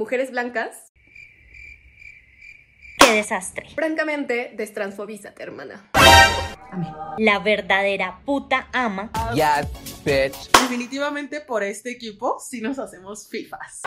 [0.00, 0.94] Mujeres blancas.
[2.98, 3.68] ¡Qué desastre!
[3.74, 5.90] Francamente, destransfobízate, hermana.
[7.18, 9.10] La verdadera puta ama.
[9.34, 10.50] Yes, bitch.
[10.52, 13.82] Definitivamente por este equipo sí nos hacemos FIFAs.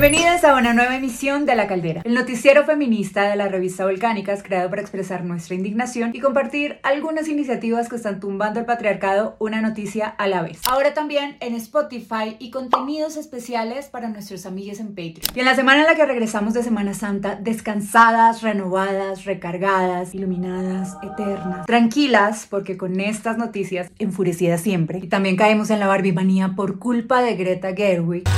[0.00, 4.44] Bienvenidas a una nueva emisión de La Caldera, el noticiero feminista de la revista Volcánicas,
[4.44, 9.60] creado para expresar nuestra indignación y compartir algunas iniciativas que están tumbando el patriarcado una
[9.60, 10.60] noticia a la vez.
[10.70, 15.34] Ahora también en Spotify y contenidos especiales para nuestros amigos en Patreon.
[15.34, 20.96] Y en la semana en la que regresamos de Semana Santa, descansadas, renovadas, recargadas, iluminadas,
[21.02, 26.78] eternas, tranquilas, porque con estas noticias, enfurecidas siempre, y también caemos en la barbimanía por
[26.78, 28.28] culpa de Greta Gerwig.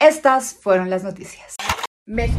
[0.00, 1.56] Estas fueron las noticias.
[2.06, 2.38] México.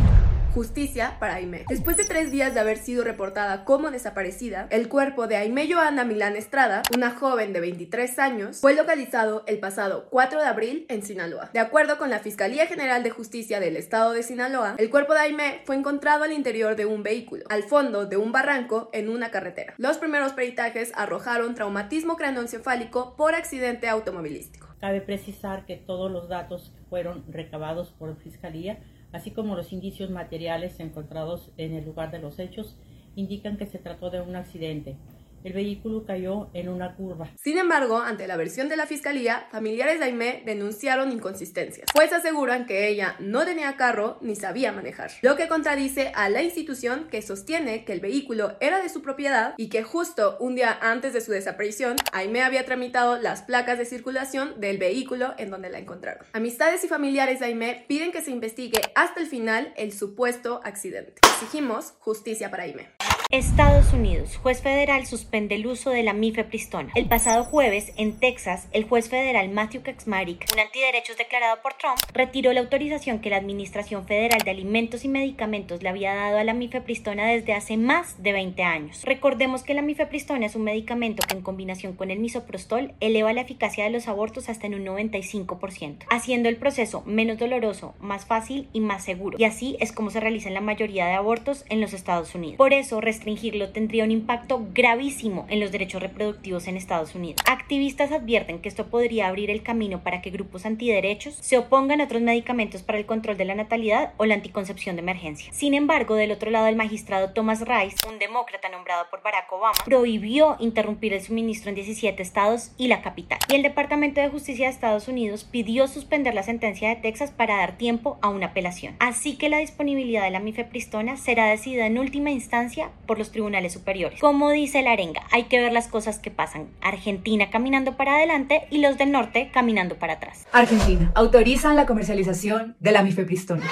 [0.54, 1.66] Justicia para Aime.
[1.70, 6.04] Después de tres días de haber sido reportada como desaparecida, el cuerpo de Aime Joana
[6.06, 11.04] Milán Estrada, una joven de 23 años, fue localizado el pasado 4 de abril en
[11.04, 11.52] Sinaloa.
[11.54, 15.20] De acuerdo con la Fiscalía General de Justicia del Estado de Sinaloa, el cuerpo de
[15.20, 19.30] Aime fue encontrado al interior de un vehículo, al fondo de un barranco en una
[19.30, 19.76] carretera.
[19.78, 24.69] Los primeros peritajes arrojaron traumatismo craneoencefálico por accidente automovilístico.
[24.80, 28.80] Cabe precisar que todos los datos que fueron recabados por Fiscalía,
[29.12, 32.78] así como los indicios materiales encontrados en el lugar de los hechos,
[33.16, 34.96] indican que se trató de un accidente.
[35.44, 37.30] El vehículo cayó en una curva.
[37.38, 42.66] Sin embargo, ante la versión de la fiscalía, familiares de Aimé denunciaron inconsistencias, pues aseguran
[42.66, 47.22] que ella no tenía carro ni sabía manejar, lo que contradice a la institución que
[47.22, 51.22] sostiene que el vehículo era de su propiedad y que justo un día antes de
[51.22, 56.26] su desaparición, Aimé había tramitado las placas de circulación del vehículo en donde la encontraron.
[56.34, 61.22] Amistades y familiares de Aimé piden que se investigue hasta el final el supuesto accidente.
[61.24, 62.99] Exigimos justicia para Aimé.
[63.32, 64.38] Estados Unidos.
[64.38, 66.92] Juez federal suspende el uso de la mifepristona.
[66.96, 72.00] El pasado jueves, en Texas, el juez federal Matthew Kaczmarek, un antiderechos declarado por Trump,
[72.12, 76.44] retiró la autorización que la Administración Federal de Alimentos y Medicamentos le había dado a
[76.44, 79.04] la mifepristona desde hace más de 20 años.
[79.04, 83.42] Recordemos que la mifepristona es un medicamento que en combinación con el misoprostol eleva la
[83.42, 88.70] eficacia de los abortos hasta en un 95%, haciendo el proceso menos doloroso, más fácil
[88.74, 89.38] y más seguro.
[89.40, 92.58] Y así es como se realizan la mayoría de abortos en los Estados Unidos.
[92.58, 97.42] Por eso, restringirlo tendría un impacto gravísimo en los derechos reproductivos en Estados Unidos.
[97.46, 102.06] Activistas advierten que esto podría abrir el camino para que grupos antiderechos se opongan a
[102.06, 105.52] otros medicamentos para el control de la natalidad o la anticoncepción de emergencia.
[105.52, 109.74] Sin embargo, del otro lado, el magistrado Thomas Rice, un demócrata nombrado por Barack Obama,
[109.84, 113.40] prohibió interrumpir el suministro en 17 estados y la capital.
[113.50, 117.58] Y el Departamento de Justicia de Estados Unidos pidió suspender la sentencia de Texas para
[117.58, 118.96] dar tiempo a una apelación.
[119.00, 123.74] Así que la disponibilidad de la mifepristona será decidida en última instancia por los tribunales
[123.74, 124.20] superiores.
[124.20, 126.70] Como dice la arenga, hay que ver las cosas que pasan.
[126.80, 130.46] Argentina caminando para adelante y los del norte caminando para atrás.
[130.52, 131.12] Argentina.
[131.16, 133.66] Autorizan la comercialización de la mifepristona.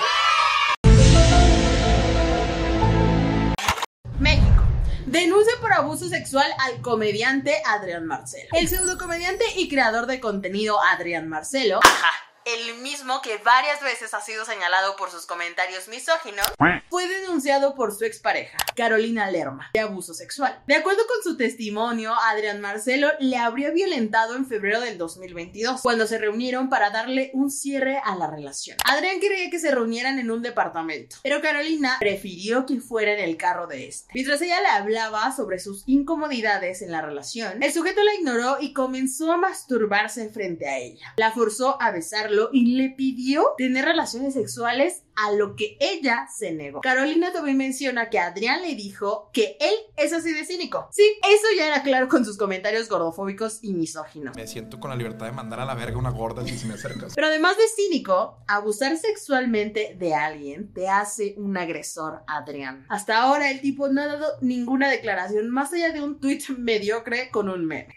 [4.19, 4.63] México.
[5.05, 8.49] Denuncia por abuso sexual al comediante Adrián Marcelo.
[8.53, 11.79] El pseudocomediante y creador de contenido Adrián Marcelo.
[11.83, 12.26] Ajá.
[12.47, 16.45] El mismo que varias veces ha sido señalado por sus comentarios misóginos,
[16.89, 20.63] fue denunciado por su expareja, Carolina Lerma, de abuso sexual.
[20.65, 26.07] De acuerdo con su testimonio, Adrián Marcelo le habría violentado en febrero del 2022, cuando
[26.07, 28.77] se reunieron para darle un cierre a la relación.
[28.85, 33.35] Adrián quería que se reunieran en un departamento, pero Carolina prefirió que fuera en el
[33.35, 34.13] carro de este.
[34.13, 38.71] Mientras ella le hablaba sobre sus incomodidades en la relación, el sujeto la ignoró y
[38.71, 41.13] comenzó a masturbarse frente a ella.
[41.17, 46.51] La forzó a besarlo y le pidió tener relaciones sexuales a lo que ella se
[46.51, 46.81] negó.
[46.81, 50.87] Carolina también menciona que Adrián le dijo que él es así de cínico.
[50.91, 54.35] Sí, eso ya era claro con sus comentarios gordofóbicos y misóginos.
[54.35, 57.15] Me siento con la libertad de mandar a la verga una gorda si me acercas.
[57.15, 62.85] Pero además de cínico, abusar sexualmente de alguien te hace un agresor, Adrián.
[62.89, 67.29] Hasta ahora el tipo no ha dado ninguna declaración más allá de un tweet mediocre
[67.31, 67.95] con un meme.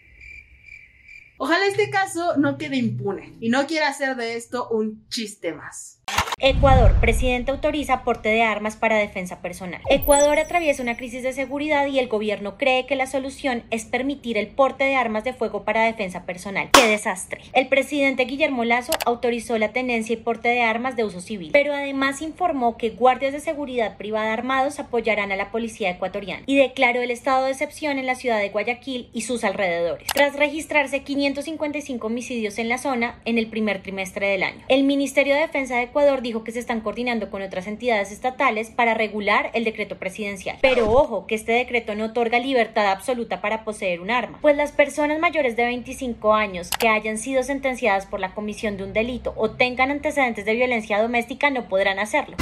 [1.42, 5.99] Ojalá este caso no quede impune y no quiera hacer de esto un chiste más.
[6.42, 9.82] Ecuador, presidente autoriza porte de armas para defensa personal.
[9.90, 14.38] Ecuador atraviesa una crisis de seguridad y el gobierno cree que la solución es permitir
[14.38, 16.70] el porte de armas de fuego para defensa personal.
[16.72, 17.42] ¡Qué desastre!
[17.52, 21.74] El presidente Guillermo Lazo autorizó la tenencia y porte de armas de uso civil, pero
[21.74, 27.02] además informó que guardias de seguridad privada armados apoyarán a la policía ecuatoriana y declaró
[27.02, 32.06] el estado de excepción en la ciudad de Guayaquil y sus alrededores, tras registrarse 555
[32.06, 34.64] homicidios en la zona en el primer trimestre del año.
[34.68, 38.12] El Ministerio de Defensa de Ecuador dijo dijo que se están coordinando con otras entidades
[38.12, 40.58] estatales para regular el decreto presidencial.
[40.60, 44.70] Pero ojo, que este decreto no otorga libertad absoluta para poseer un arma, pues las
[44.70, 49.34] personas mayores de 25 años que hayan sido sentenciadas por la comisión de un delito
[49.36, 52.36] o tengan antecedentes de violencia doméstica no podrán hacerlo.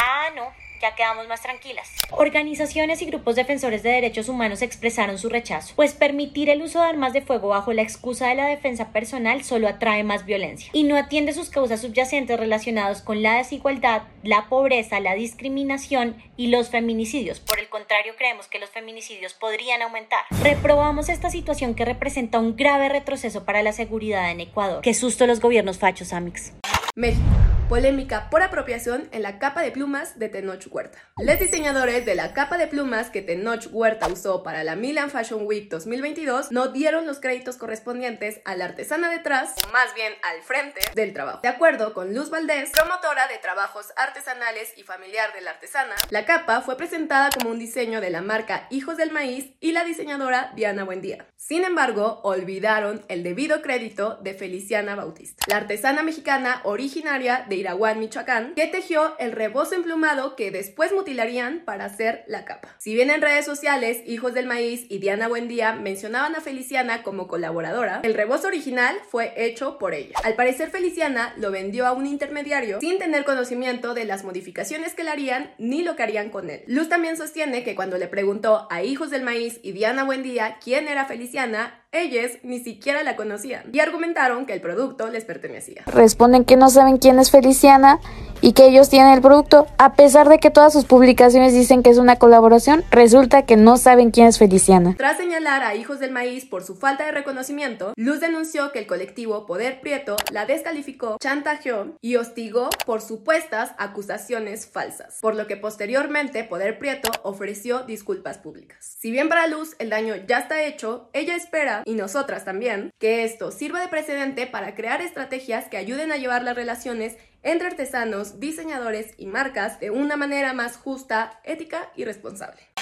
[0.00, 0.44] Ah, no,
[0.80, 1.90] ya quedamos más tranquilas.
[2.10, 6.86] Organizaciones y grupos defensores de derechos humanos expresaron su rechazo, pues permitir el uso de
[6.86, 10.84] armas de fuego bajo la excusa de la defensa personal solo atrae más violencia y
[10.84, 16.70] no atiende sus causas subyacentes relacionadas con la desigualdad, la pobreza, la discriminación y los
[16.70, 17.40] feminicidios.
[17.40, 20.24] Por el contrario, creemos que los feminicidios podrían aumentar.
[20.42, 24.82] Reprobamos esta situación que representa un grave retroceso para la seguridad en Ecuador.
[24.82, 26.52] Qué susto los gobiernos fachos, Amix.
[26.94, 27.45] México.
[27.68, 30.98] Polémica por apropiación en la capa de plumas de Tenoch Huerta.
[31.18, 35.44] Los diseñadores de la capa de plumas que Tenoch Huerta usó para la Milan Fashion
[35.44, 40.42] Week 2022 no dieron los créditos correspondientes a la artesana detrás, o más bien al
[40.42, 41.40] frente, del trabajo.
[41.42, 46.24] De acuerdo con Luz Valdés, promotora de trabajos artesanales y familiar de la artesana, la
[46.24, 50.52] capa fue presentada como un diseño de la marca Hijos del Maíz y la diseñadora
[50.54, 51.26] Diana Buendía.
[51.36, 57.98] Sin embargo, olvidaron el debido crédito de Feliciana Bautista, la artesana mexicana originaria de Iraguán,
[57.98, 62.74] Michoacán, que tejió el rebozo emplumado que después mutilarían para hacer la capa.
[62.78, 67.28] Si bien en redes sociales, Hijos del Maíz y Diana Buendía mencionaban a Feliciana como
[67.28, 70.16] colaboradora, el rebozo original fue hecho por ella.
[70.24, 75.04] Al parecer, Feliciana lo vendió a un intermediario sin tener conocimiento de las modificaciones que
[75.04, 76.62] le harían ni lo que harían con él.
[76.66, 80.88] Luz también sostiene que cuando le preguntó a Hijos del Maíz y Diana Buendía quién
[80.88, 85.82] era Feliciana, ellos ni siquiera la conocían y argumentaron que el producto les pertenecía.
[85.86, 88.00] Responden que no saben quién es Feliciana
[88.40, 91.90] y que ellos tienen el producto, a pesar de que todas sus publicaciones dicen que
[91.90, 94.94] es una colaboración, resulta que no saben quién es Feliciana.
[94.96, 98.86] Tras señalar a Hijos del Maíz por su falta de reconocimiento, Luz denunció que el
[98.86, 105.56] colectivo Poder Prieto la descalificó, chantajeó y hostigó por supuestas acusaciones falsas, por lo que
[105.56, 108.96] posteriormente Poder Prieto ofreció disculpas públicas.
[108.98, 113.24] Si bien para Luz el daño ya está hecho, ella espera, y nosotras también, que
[113.24, 118.40] esto sirva de precedente para crear estrategias que ayuden a llevar las relaciones entre artesanos,
[118.40, 122.75] diseñadores y marcas de una manera más justa, ética y responsable.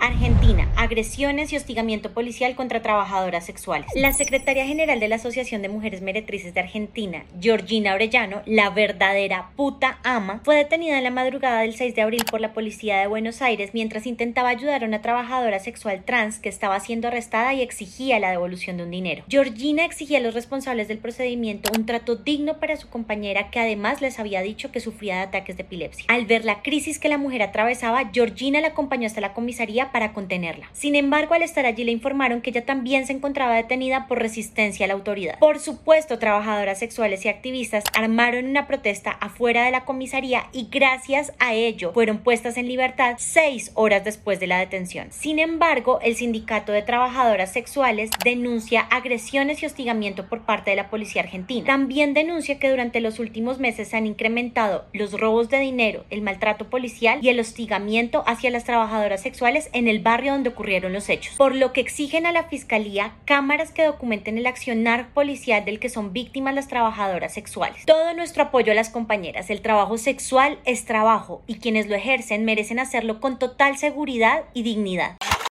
[0.00, 3.90] Argentina, agresiones y hostigamiento policial contra trabajadoras sexuales.
[3.94, 9.50] La secretaria general de la Asociación de Mujeres Meretrices de Argentina, Georgina Orellano, la verdadera
[9.56, 13.06] puta ama, fue detenida en la madrugada del 6 de abril por la policía de
[13.08, 17.60] Buenos Aires mientras intentaba ayudar a una trabajadora sexual trans que estaba siendo arrestada y
[17.60, 19.24] exigía la devolución de un dinero.
[19.28, 24.00] Georgina exigía a los responsables del procedimiento un trato digno para su compañera que además
[24.00, 26.06] les había dicho que sufría de ataques de epilepsia.
[26.08, 30.12] Al ver la crisis que la mujer atravesaba, Georgina la acompañó hasta la comisaría para
[30.12, 30.68] contenerla.
[30.72, 34.84] Sin embargo, al estar allí le informaron que ella también se encontraba detenida por resistencia
[34.84, 35.38] a la autoridad.
[35.38, 41.32] Por supuesto, trabajadoras sexuales y activistas armaron una protesta afuera de la comisaría y gracias
[41.38, 45.08] a ello fueron puestas en libertad seis horas después de la detención.
[45.10, 50.90] Sin embargo, el sindicato de trabajadoras sexuales denuncia agresiones y hostigamiento por parte de la
[50.90, 51.66] policía argentina.
[51.66, 56.22] También denuncia que durante los últimos meses se han incrementado los robos de dinero, el
[56.22, 61.08] maltrato policial y el hostigamiento hacia las trabajadoras sexuales en el barrio donde ocurrieron los
[61.08, 65.80] hechos, por lo que exigen a la Fiscalía cámaras que documenten el accionar policial del
[65.80, 67.84] que son víctimas las trabajadoras sexuales.
[67.86, 72.44] Todo nuestro apoyo a las compañeras, el trabajo sexual es trabajo y quienes lo ejercen
[72.44, 75.16] merecen hacerlo con total seguridad y dignidad.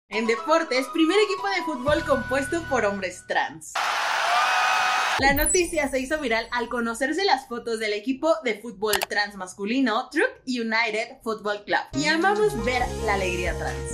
[0.10, 3.74] En deportes, primer equipo de fútbol compuesto por hombres trans.
[5.22, 10.10] La noticia se hizo viral al conocerse las fotos del equipo de fútbol trans masculino
[10.10, 11.82] Truck United Football Club.
[11.94, 13.94] Y amamos ver la alegría trans.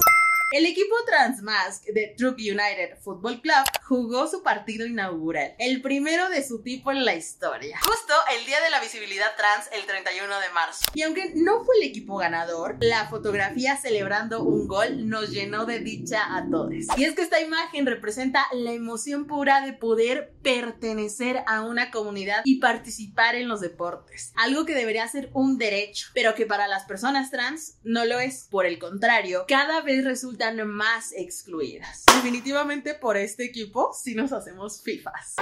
[0.49, 6.41] El equipo Transmask de Truck United Football Club jugó su partido inaugural, el primero de
[6.41, 10.49] su tipo en la historia, justo el día de la visibilidad trans el 31 de
[10.53, 10.85] marzo.
[10.93, 15.79] Y aunque no fue el equipo ganador, la fotografía celebrando un gol nos llenó de
[15.79, 16.71] dicha a todos.
[16.95, 22.43] Y es que esta imagen representa la emoción pura de poder pertenecer a una comunidad
[22.45, 26.85] y participar en los deportes, algo que debería ser un derecho, pero que para las
[26.85, 28.47] personas trans no lo es.
[28.49, 32.03] Por el contrario, cada vez resulta más excluidas.
[32.15, 35.35] Definitivamente por este equipo si nos hacemos FIFAs.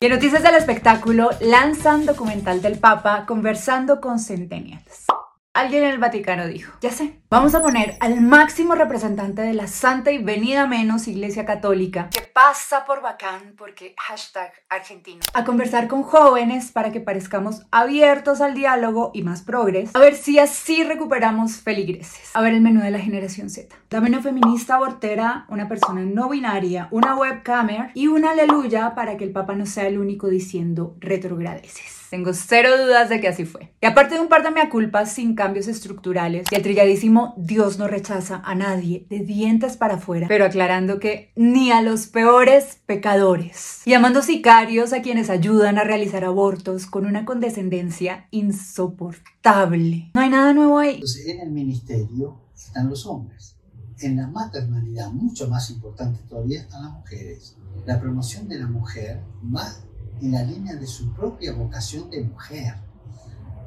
[0.00, 5.06] Y en noticias del espectáculo, lanzan documental del Papa conversando con centennials.
[5.56, 9.68] Alguien en el Vaticano dijo, ya sé, vamos a poner al máximo representante de la
[9.68, 15.86] santa y venida menos Iglesia Católica, que pasa por bacán porque hashtag argentino, a conversar
[15.86, 20.82] con jóvenes para que parezcamos abiertos al diálogo y más progres, a ver si así
[20.82, 22.34] recuperamos feligreses.
[22.34, 23.76] A ver el menú de la generación Z.
[23.88, 29.22] Dame una feminista abortera, una persona no binaria, una webcamer y una aleluya para que
[29.22, 32.03] el Papa no sea el único diciendo retrogradeces.
[32.10, 33.72] Tengo cero dudas de que así fue.
[33.80, 37.78] Y aparte de un par de mea culpas sin cambios estructurales y el trilladísimo Dios
[37.78, 42.78] no rechaza a nadie de dientes para afuera, pero aclarando que ni a los peores
[42.86, 43.82] pecadores.
[43.84, 50.10] Llamando sicarios a quienes ayudan a realizar abortos con una condescendencia insoportable.
[50.14, 50.94] No hay nada nuevo ahí.
[50.94, 53.56] Entonces, en el ministerio están los hombres.
[54.00, 57.56] En la maternalidad, mucho más importante todavía, están las mujeres.
[57.86, 59.20] La promoción de la mujer
[59.54, 59.72] va
[60.20, 62.74] en la línea de su propia vocación de mujer,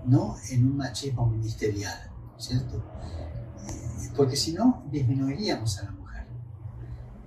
[0.06, 2.78] no en un machismo ministerial, ¿cierto?
[2.78, 6.28] Eh, Porque si no, disminuiríamos a la mujer.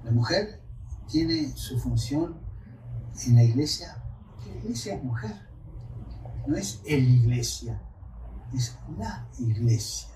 [0.05, 0.63] La mujer
[1.07, 2.37] tiene su función
[3.27, 4.03] en la iglesia,
[4.43, 5.37] que la iglesia es mujer,
[6.47, 7.81] no es el iglesia,
[8.55, 10.09] es la iglesia.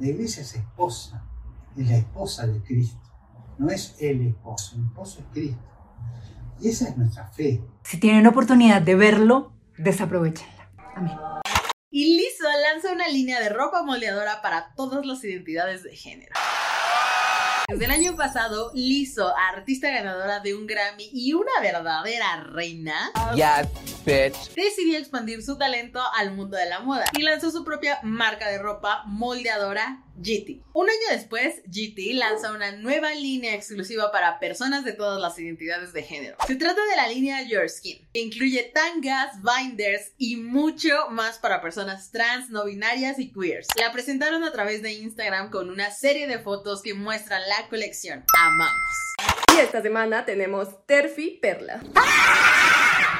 [0.00, 1.24] La iglesia es esposa,
[1.76, 3.00] es la esposa de Cristo,
[3.58, 5.62] no es el esposo, el esposo es Cristo.
[6.60, 7.60] Y esa es nuestra fe.
[7.82, 10.70] Si tienen oportunidad de verlo, desaprovechenla.
[10.94, 11.16] Amén.
[11.90, 16.32] Y Lizzo lanza una línea de ropa moldeadora para todas las identidades de género.
[17.68, 23.68] Desde el año pasado, Lizzo, artista ganadora de un Grammy y una verdadera reina, Yes,
[24.04, 24.54] bitch.
[24.54, 28.58] decidió expandir su talento al mundo de la moda y lanzó su propia marca de
[28.58, 30.62] ropa moldeadora GT.
[30.72, 35.92] Un año después, GT lanza una nueva línea exclusiva para personas de todas las identidades
[35.92, 36.36] de género.
[36.46, 41.60] Se trata de la línea Your Skin, que incluye tangas, binders y mucho más para
[41.60, 43.68] personas trans, no binarias y queers.
[43.78, 48.24] La presentaron a través de Instagram con una serie de fotos que muestran la colección.
[48.38, 48.74] Amamos.
[49.56, 51.82] Y esta semana tenemos Terfi Perla.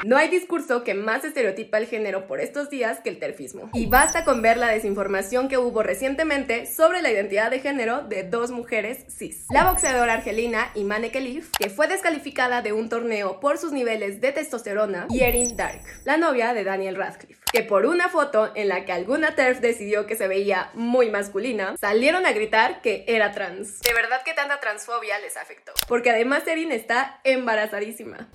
[0.05, 3.71] No hay discurso que más estereotipa el género por estos días que el terfismo.
[3.73, 8.21] Y basta con ver la desinformación que hubo recientemente sobre la identidad de género de
[8.21, 9.47] dos mujeres cis.
[9.49, 14.31] La boxeadora argelina Imane Khelif, que fue descalificada de un torneo por sus niveles de
[14.31, 18.85] testosterona, y Erin Dark, la novia de Daniel Radcliffe, que por una foto en la
[18.85, 23.79] que alguna TERF decidió que se veía muy masculina, salieron a gritar que era trans.
[23.79, 25.71] De verdad que tanta transfobia les afectó.
[25.87, 28.29] Porque además Erin está embarazadísima.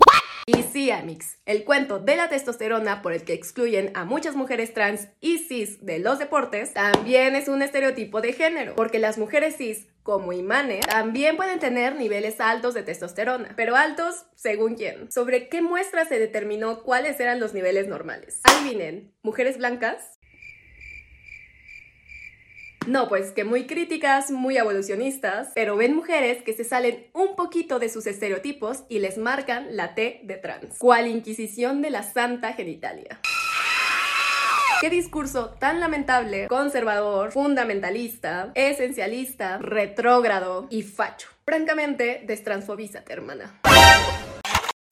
[0.47, 4.75] Y sí, Amix, el cuento de la testosterona por el que excluyen a muchas mujeres
[4.75, 9.56] trans y cis de los deportes también es un estereotipo de género, porque las mujeres
[9.56, 15.11] cis como Imane, también pueden tener niveles altos de testosterona, pero altos según quién.
[15.12, 18.40] ¿Sobre qué muestra se determinó cuáles eran los niveles normales?
[18.44, 20.18] Adivinen, ¿mujeres blancas?
[22.90, 27.78] No, pues que muy críticas, muy evolucionistas, pero ven mujeres que se salen un poquito
[27.78, 30.76] de sus estereotipos y les marcan la T de trans.
[30.76, 33.20] ¿Cuál inquisición de la santa genitalia?
[34.80, 41.28] Qué discurso tan lamentable, conservador, fundamentalista, esencialista, retrógrado y facho.
[41.44, 43.61] Francamente, destransfobízate, hermana.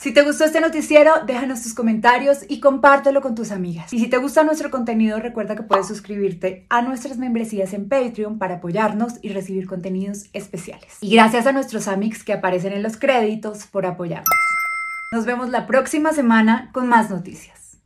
[0.00, 3.92] Si te gustó este noticiero, déjanos tus comentarios y compártelo con tus amigas.
[3.92, 8.38] Y si te gusta nuestro contenido, recuerda que puedes suscribirte a nuestras membresías en Patreon
[8.38, 10.98] para apoyarnos y recibir contenidos especiales.
[11.00, 14.28] Y gracias a nuestros amics que aparecen en los créditos por apoyarnos.
[15.10, 17.76] Nos vemos la próxima semana con más noticias.